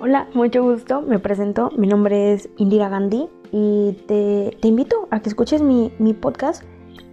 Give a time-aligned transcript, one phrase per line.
[0.00, 5.28] Hola, mucho gusto, me presento, mi nombre es Indira Gandhi y te, invito a que
[5.28, 6.62] escuches mi, podcast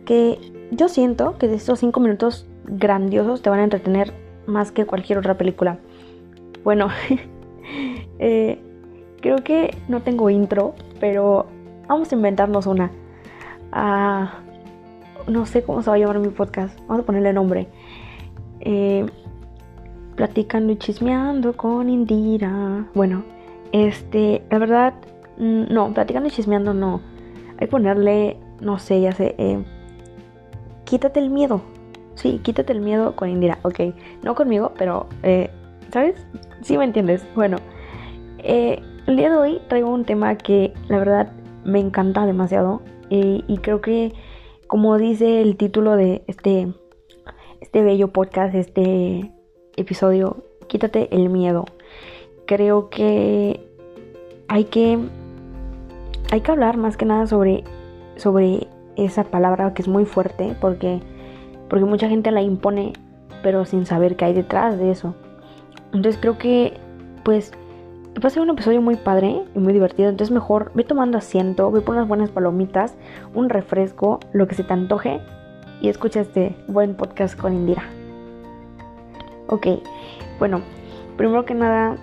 [0.06, 0.38] que
[0.70, 4.14] yo siento que de estos 5 minutos grandiosos te van a entretener
[4.46, 5.80] más que cualquier otra película.
[6.64, 6.90] Bueno,
[8.20, 8.62] eh,
[9.20, 11.48] creo que no tengo intro, pero
[11.88, 12.92] vamos a inventarnos una.
[13.72, 14.42] Ah,
[15.28, 17.68] no sé cómo se va a llamar mi podcast, vamos a ponerle nombre.
[18.60, 19.08] Eh,
[20.16, 22.88] platicando y chismeando con Indira.
[22.94, 23.24] Bueno,
[23.72, 24.94] este, la verdad,
[25.38, 27.02] no, platicando y chismeando no.
[27.54, 29.64] Hay que ponerle, no sé, ya sé, eh,
[30.86, 31.62] quítate el miedo.
[32.16, 33.80] Sí, quítate el miedo con Indira, ok.
[34.24, 35.50] No conmigo, pero, eh,
[35.92, 36.16] ¿sabes?
[36.62, 37.26] Sí me entiendes.
[37.36, 37.58] Bueno,
[38.40, 41.32] eh, el día de hoy traigo un tema que la verdad
[41.64, 42.82] me encanta demasiado.
[43.08, 44.14] y creo que,
[44.68, 46.74] como dice el título de este,
[47.62, 49.32] este bello podcast, este
[49.76, 51.66] episodio, quítate el miedo.
[52.46, 53.60] Creo que
[54.48, 55.00] hay que
[56.32, 57.64] hay que hablar más que nada sobre
[58.16, 61.02] sobre esa palabra que es muy fuerte porque
[61.70, 62.94] porque mucha gente la impone
[63.44, 65.14] pero sin saber qué hay detrás de eso.
[65.94, 66.74] Entonces creo que
[67.24, 67.52] pues
[68.24, 70.10] va a ser un episodio muy padre y muy divertido.
[70.10, 72.96] Entonces mejor ve tomando asiento, ve por unas buenas palomitas,
[73.34, 75.22] un refresco, lo que se te antoje
[75.82, 77.84] y escucha este buen podcast con Indira.
[79.48, 79.68] Ok,
[80.40, 80.62] bueno,
[81.18, 81.98] primero que nada,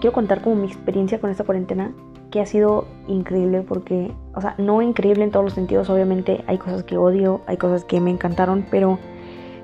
[0.00, 1.92] quiero contar como mi experiencia con esta cuarentena,
[2.30, 6.58] que ha sido increíble porque, o sea, no increíble en todos los sentidos, obviamente hay
[6.58, 8.98] cosas que odio, hay cosas que me encantaron, pero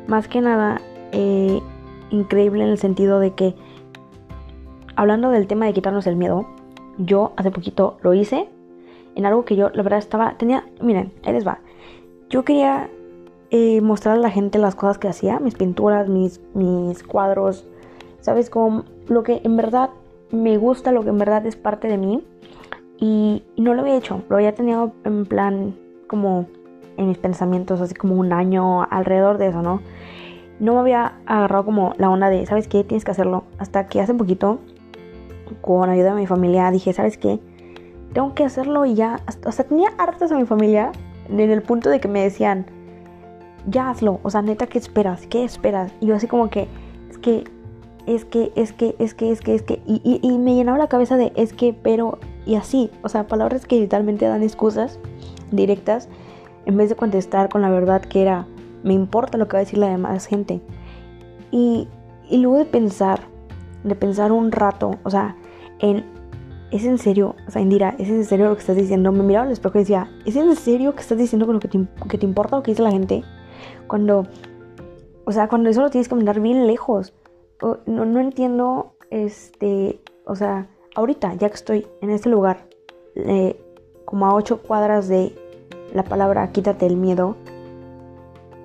[0.08, 0.80] más que nada,
[1.12, 1.60] eh,
[2.10, 3.54] increíble en el sentido de que,
[4.96, 6.46] hablando del tema de quitarnos el miedo,
[6.98, 8.48] yo hace poquito lo hice
[9.14, 11.60] en algo que yo, la verdad, estaba, tenía, miren, ahí les va.
[12.28, 12.90] Yo quería
[13.50, 17.66] eh, mostrar a la gente las cosas que hacía, mis pinturas, mis, mis cuadros,
[18.20, 18.50] ¿sabes?
[18.50, 19.90] Como lo que en verdad
[20.32, 22.24] me gusta, lo que en verdad es parte de mí.
[22.98, 25.76] Y, no lo había hecho, lo había tenido en plan
[26.08, 26.46] como
[26.96, 29.82] en mis pensamientos, así como un año alrededor de eso, ¿no?
[30.58, 32.82] No me había agarrado como la onda de, ¿sabes qué?
[32.84, 33.44] Tienes que hacerlo.
[33.58, 34.58] Hasta que hace poquito,
[35.60, 37.38] con ayuda de mi familia, dije, ¿sabes qué?
[38.14, 40.90] Tengo que hacerlo y ya, hasta, hasta tenía hartas a mi familia
[41.28, 42.66] en el punto de que me decían,
[43.66, 45.26] ya hazlo, o sea, neta, ¿qué esperas?
[45.26, 45.92] ¿Qué esperas?
[46.00, 46.68] Y yo así como que,
[47.10, 47.44] es que,
[48.06, 50.88] es que, es que, es que, es que, es que, y, y, me llenaba la
[50.88, 54.98] cabeza de es que, pero, y así, o sea, palabras que literalmente dan excusas
[55.50, 56.08] directas,
[56.66, 58.46] en vez de contestar con la verdad que era,
[58.82, 60.60] me importa lo que va a decir la demás gente.
[61.50, 61.88] Y,
[62.28, 63.20] y luego de pensar,
[63.82, 65.36] de pensar un rato, o sea,
[65.80, 66.04] en,
[66.70, 67.34] ¿es en serio?
[67.46, 69.10] O sea, Indira, ¿es en serio lo que estás diciendo?
[69.12, 71.68] Me miraba al espejo y decía, ¿es en serio que estás diciendo con lo que
[71.68, 73.24] te, que te importa lo que dice la gente?
[73.86, 74.26] Cuando,
[75.24, 77.12] o sea, cuando eso lo tienes que mandar bien lejos.
[77.86, 82.68] No, no entiendo, este, o sea, ahorita, ya que estoy en este lugar,
[83.14, 83.58] eh,
[84.04, 85.34] como a ocho cuadras de
[85.94, 87.36] la palabra quítate el miedo,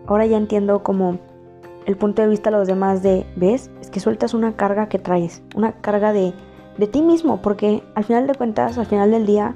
[0.08, 1.20] ahora ya entiendo como
[1.86, 3.72] el punto de vista de los demás de, ¿ves?
[3.80, 6.34] Es que sueltas una carga que traes, una carga de,
[6.78, 9.56] de ti mismo, porque al final de cuentas, al final del día,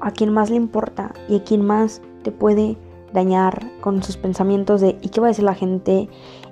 [0.00, 2.76] a quien más le importa y a quien más te puede
[3.12, 6.08] dañar con sus pensamientos de ¿y qué va a decir la gente?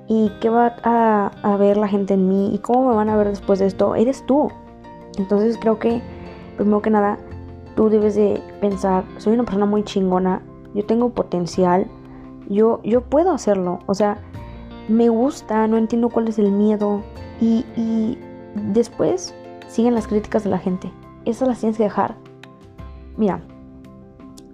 [0.07, 2.55] ¿Y qué va a, ver la gente en mí?
[2.55, 3.95] ¿Y cómo me van a ver después de esto?
[3.95, 4.51] Eres tú.
[5.17, 6.03] Entonces creo que,
[6.57, 7.19] primero que nada,
[7.75, 10.43] tú debes de pensar, soy una persona muy chingona,
[10.75, 11.87] yo tengo potencial,
[12.49, 13.79] yo, yo puedo hacerlo.
[13.87, 14.19] O sea,
[14.89, 17.03] me gusta, no entiendo cuál es el miedo.
[17.41, 18.19] Y, y
[18.73, 19.35] después
[19.69, 20.93] siguen las críticas de la gente.
[21.25, 22.15] Esas las tienes que dejar.
[23.17, 23.41] Mira,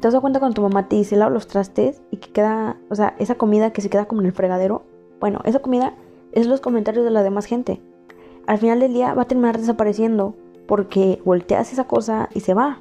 [0.01, 2.95] ¿Te das cuenta cuando tu mamá te dice lava los trastes y que queda, o
[2.95, 4.83] sea, esa comida que se queda como en el fregadero?
[5.21, 5.95] Bueno, esa comida
[6.33, 7.83] es los comentarios de la demás gente.
[8.47, 10.35] Al final del día va a terminar desapareciendo
[10.67, 12.81] porque volteas esa cosa y se va.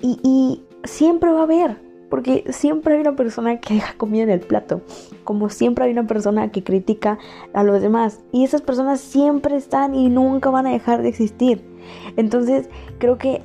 [0.00, 1.78] Y, y siempre va a haber,
[2.10, 4.82] porque siempre hay una persona que deja comida en el plato,
[5.24, 7.18] como siempre hay una persona que critica
[7.54, 8.20] a los demás.
[8.30, 11.64] Y esas personas siempre están y nunca van a dejar de existir.
[12.16, 12.68] Entonces
[12.98, 13.42] creo que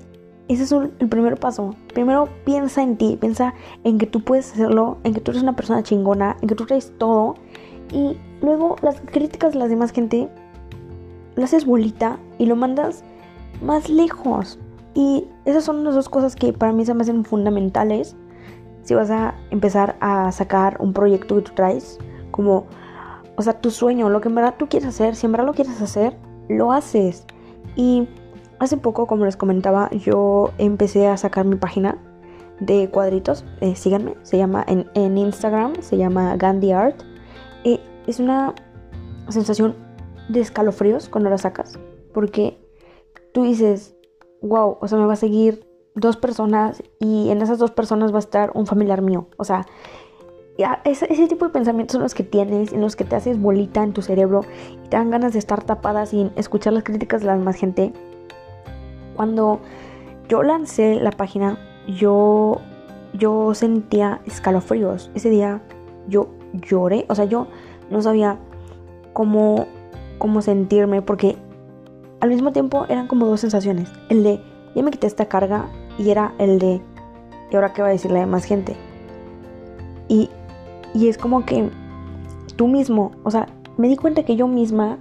[0.53, 1.75] ese es el primer paso.
[1.93, 3.53] Primero piensa en ti, piensa
[3.83, 6.65] en que tú puedes hacerlo, en que tú eres una persona chingona, en que tú
[6.65, 7.35] traes todo.
[7.91, 10.29] Y luego las críticas de la demás gente
[11.35, 13.03] las haces bolita y lo mandas
[13.61, 14.59] más lejos.
[14.93, 18.15] Y esas son las dos cosas que para mí se me hacen fundamentales.
[18.83, 21.99] Si vas a empezar a sacar un proyecto que tú traes,
[22.31, 22.65] como,
[23.37, 25.53] o sea, tu sueño, lo que en verdad tú quieres hacer, si en verdad lo
[25.53, 26.17] quieres hacer,
[26.49, 27.25] lo haces.
[27.75, 28.07] Y
[28.61, 31.97] Hace poco, como les comentaba, yo empecé a sacar mi página
[32.59, 33.43] de cuadritos.
[33.59, 37.01] Eh, síganme, se llama en, Instagram, se llama Gandhi Art.
[37.63, 38.53] es una
[39.29, 39.75] sensación
[40.29, 41.79] de escalofríos cuando la sacas,
[42.13, 42.63] porque
[43.33, 43.95] tú dices,
[44.43, 48.17] wow, o sea, me va a seguir dos personas y en esas dos personas va
[48.17, 49.25] a estar un familiar mío.
[49.37, 49.65] O sea,
[50.85, 53.93] ese, tipo de pensamientos son los que tienes, en los que te haces bolita en
[53.93, 54.41] tu cerebro
[54.71, 57.91] y te dan ganas de estar tapada sin escuchar las críticas de la demás gente.
[59.21, 59.59] Cuando
[60.29, 62.59] yo lancé la página, yo,
[63.13, 65.11] yo sentía escalofríos.
[65.13, 65.61] Ese día
[66.07, 67.45] yo lloré, o sea, yo
[67.91, 68.39] no sabía
[69.13, 69.67] cómo,
[70.17, 71.37] cómo sentirme porque
[72.19, 73.93] al mismo tiempo eran como dos sensaciones.
[74.09, 74.41] El de,
[74.73, 75.67] ya me quité esta carga
[75.99, 76.81] y era el de,
[77.51, 78.75] ¿y ahora qué va a decir la demás gente?
[80.07, 80.31] Y,
[80.95, 81.69] y es como que
[82.55, 83.45] tú mismo, o sea,
[83.77, 84.97] me di cuenta que yo misma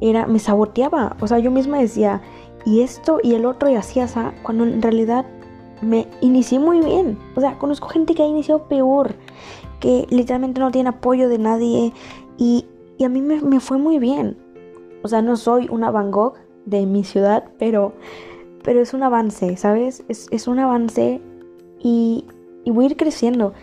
[0.00, 2.22] era, me saboteaba, o sea, yo misma decía,
[2.64, 5.24] y esto y el otro y así, así, cuando en realidad
[5.80, 7.18] me inicié muy bien.
[7.36, 9.14] O sea, conozco gente que ha iniciado peor,
[9.80, 11.92] que literalmente no tiene apoyo de nadie
[12.36, 12.66] y,
[12.96, 14.36] y a mí me, me, fue muy bien.
[15.02, 16.34] O sea, no soy una Van Gogh
[16.66, 17.92] de mi ciudad, pero,
[18.64, 20.04] pero es un avance, ¿sabes?
[20.08, 21.20] Es, es un avance
[21.78, 22.24] y,
[22.64, 23.54] y, voy a ir creciendo.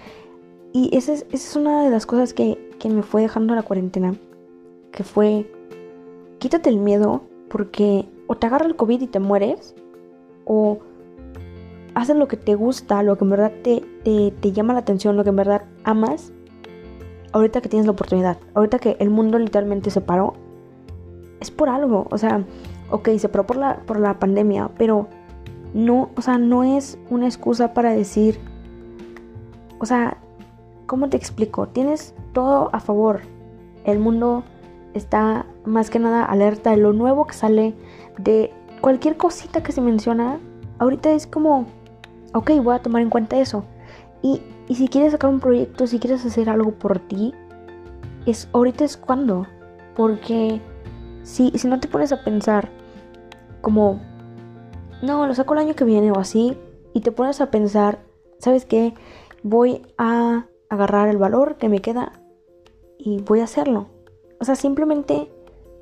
[0.71, 4.15] Y esa es, es una de las cosas que, que me fue dejando la cuarentena,
[4.91, 5.49] que fue,
[6.39, 9.75] quítate el miedo porque o te agarra el COVID y te mueres,
[10.45, 10.79] o
[11.95, 15.23] haces lo que te gusta, lo que en verdad te, te, llama la atención, lo
[15.23, 16.31] que en verdad amas,
[17.31, 20.33] ahorita que tienes la oportunidad, ahorita que el mundo literalmente se paró,
[21.39, 22.43] es por algo, o sea,
[22.91, 25.07] ok, se paró por la, por la pandemia, pero
[25.73, 28.39] no, o sea, no es una excusa para decir,
[29.79, 30.17] o sea,
[30.85, 31.67] ¿cómo te explico?
[31.67, 33.21] Tienes todo a favor,
[33.85, 34.43] el mundo
[34.93, 37.73] está más que nada alerta de lo nuevo que sale,
[38.17, 38.51] de
[38.81, 40.39] cualquier cosita que se menciona,
[40.79, 41.65] ahorita es como,
[42.33, 43.65] ok, voy a tomar en cuenta eso.
[44.21, 44.41] Y,
[44.73, 47.33] si quieres sacar un proyecto, si quieres hacer algo por ti,
[48.25, 49.45] es ahorita es cuando.
[49.95, 50.59] Porque
[51.23, 52.69] si, si no te pones a pensar
[53.61, 54.01] como,
[55.01, 56.57] no, lo saco el año que viene o así,
[56.93, 57.99] y te pones a pensar,
[58.39, 58.93] ¿sabes qué?
[59.43, 62.13] Voy a agarrar el valor que me queda
[62.97, 63.87] y voy a hacerlo.
[64.39, 65.31] O sea, simplemente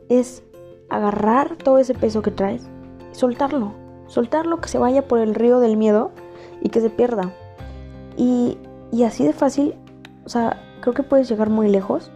[0.10, 0.44] es
[0.90, 2.68] agarrar todo ese peso que traes
[3.12, 3.74] y soltarlo.
[4.08, 6.12] Soltarlo que se vaya por el río del miedo
[6.62, 7.34] y que se pierda.
[8.16, 8.58] Y,
[9.06, 9.76] así de fácil,
[10.26, 12.12] o sea, creo que puedes llegar muy lejos.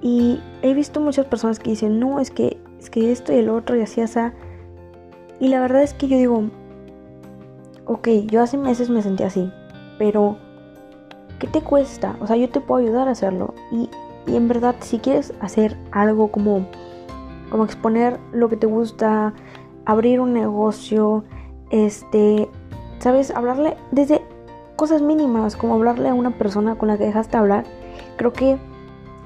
[0.00, 3.50] Y he visto muchas personas que dicen, no, es que, es que esto y el
[3.50, 4.20] otro y así, así.
[5.40, 6.44] Y la verdad es que yo digo,
[7.86, 9.50] ok, yo hace meses me sentí así,
[9.98, 10.36] pero
[11.38, 12.16] ¿qué te cuesta?
[12.20, 13.54] O sea, yo te puedo ayudar a hacerlo.
[13.72, 13.90] Y,
[14.26, 16.66] y en verdad, si quieres hacer algo como,
[17.50, 19.34] como exponer lo que te gusta,
[19.84, 21.24] abrir un negocio,
[21.70, 22.48] este,
[22.98, 23.30] ¿sabes?
[23.30, 24.22] Hablarle desde
[24.76, 27.64] cosas mínimas, como hablarle a una persona con la que dejaste hablar.
[28.16, 28.58] Creo que,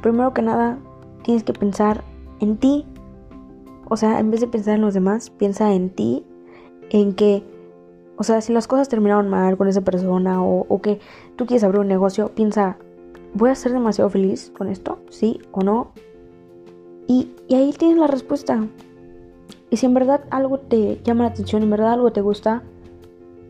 [0.03, 0.79] primero que nada,
[1.23, 2.03] tienes que pensar
[2.41, 2.87] en ti.
[3.89, 6.25] O sea, en vez de pensar en los demás, piensa en ti,
[6.91, 7.45] en que,
[8.17, 11.01] o sea, si las cosas terminaron mal con esa persona o, o que
[11.37, 12.79] tú quieres abrir un negocio, piensa,
[13.35, 15.01] ¿voy a ser demasiado feliz con esto?
[15.11, 15.93] ¿Sí o no?
[17.07, 18.67] Y, ahí tienes la respuesta.
[19.71, 22.63] Y si en verdad algo te llama la atención, en verdad algo te gusta,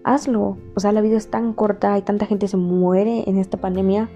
[0.04, 0.56] hazlo.
[0.74, 4.08] O sea, la vida es tan corta y tanta gente se muere en esta pandemia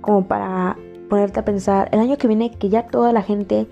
[0.00, 0.76] como para
[1.08, 3.66] ponerte a pensar el año que viene que ya toda la gente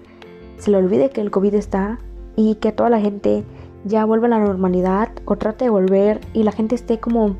[0.58, 1.98] se le olvide que el COVID está
[2.36, 3.44] y que toda la gente
[3.84, 7.36] ya vuelva a la normalidad o trate de volver y la gente esté como,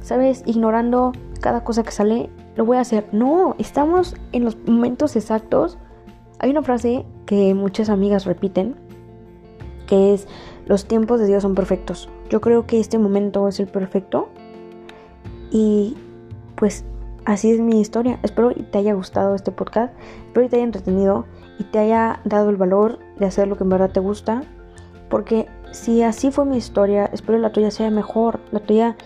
[0.00, 0.42] ¿sabes?
[0.46, 3.06] Ignorando cada cosa que sale, lo voy a hacer.
[3.12, 5.78] No, estamos en los momentos exactos.
[6.42, 8.74] Hay una frase que muchas amigas repiten,
[9.86, 10.26] que es,
[10.66, 12.08] los tiempos de Dios son perfectos.
[12.30, 14.28] Yo creo que este momento es el perfecto.
[15.52, 15.96] Y
[16.56, 16.84] pues
[17.24, 18.18] así es mi historia.
[18.24, 19.94] Espero que te haya gustado este podcast.
[20.26, 21.26] Espero que te haya entretenido
[21.60, 24.42] y te haya dado el valor de hacer lo que en verdad te gusta.
[25.08, 28.40] Porque si así fue mi historia, espero la tuya sea mejor.
[28.50, 28.96] La tuya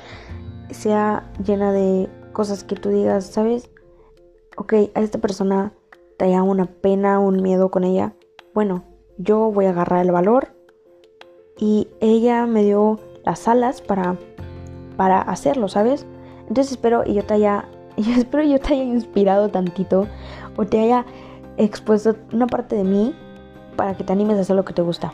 [0.71, 3.69] sea llena de cosas que tú digas, ¿sabes?
[4.57, 5.75] Ok, a esta persona
[6.17, 8.15] te haya una pena, un miedo con ella.
[8.55, 8.85] Bueno,
[9.19, 10.55] yo voy a agarrar el valor
[11.59, 14.17] y ella me dio las alas para,
[14.97, 16.07] para hacerlo, ¿sabes?
[16.49, 20.07] Entonces espero y yo te haya, yo espero yo te haya inspirado tantito
[20.57, 21.05] o te haya
[21.57, 23.15] expuesto una parte de mí
[23.77, 25.13] para que te animes a hacer lo que te gusta.